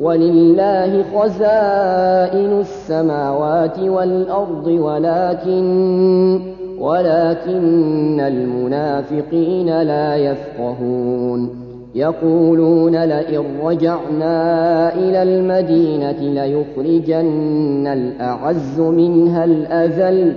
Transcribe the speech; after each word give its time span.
ولله 0.00 1.04
خزائن 1.14 2.60
السماوات 2.60 3.78
والأرض 3.78 4.66
ولكن 4.66 6.40
ولكن 6.78 8.20
المنافقين 8.20 9.82
لا 9.82 10.16
يفقهون. 10.16 11.64
يقولون 11.94 13.04
لئن 13.04 13.44
رجعنا 13.64 14.94
إلى 14.94 15.22
المدينة 15.22 16.20
ليخرجن 16.20 17.86
الأعز 17.86 18.80
منها 18.80 19.44
الأذل. 19.44 20.32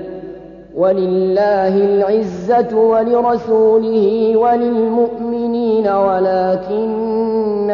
ولله 0.78 1.78
العزة 1.78 2.78
ولرسوله 2.78 4.38
وللمؤمنين 4.38 5.27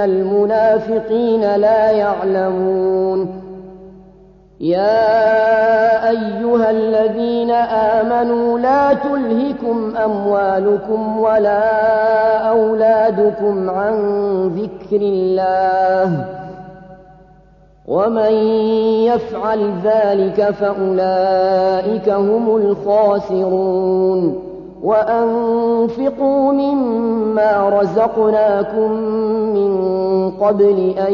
المنافقين 0.05 1.55
لا 1.55 1.91
يعلمون. 1.91 3.43
يا 4.59 6.09
أيها 6.09 6.71
الذين 6.71 7.51
آمنوا 7.51 8.59
لا 8.59 8.93
تلهكم 8.93 9.97
أموالكم 9.97 11.19
ولا 11.19 11.63
أولادكم 12.37 13.69
عن 13.69 13.95
ذكر 14.47 15.01
الله. 15.01 16.25
ومن 17.87 18.33
يفعل 19.03 19.73
ذلك 19.83 20.49
فأولئك 20.51 22.09
هم 22.09 22.55
الخاسرون. 22.55 24.52
وأنفقوا 24.83 26.51
مما 26.51 27.69
رزقناكم 27.81 28.91
من 29.53 29.71
قبل 30.31 30.93
أن 31.07 31.13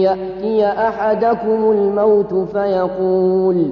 يأتي 0.00 0.66
أحدكم 0.66 1.70
الموت 1.70 2.34
فيقول 2.52 3.70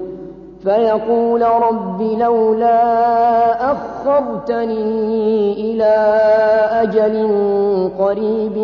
فيقول 0.62 1.42
رب 1.42 2.02
لولا 2.02 3.72
أخرتني 3.72 5.52
إلى 5.52 5.94
أجل 6.82 7.28
قريب 7.98 8.56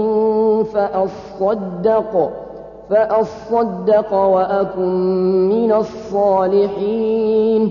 فأصدق 0.74 2.30
فأصدق 2.90 4.14
وأكن 4.14 4.88
من 5.48 5.72
الصالحين. 5.72 7.70